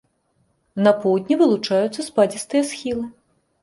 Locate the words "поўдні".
1.05-1.39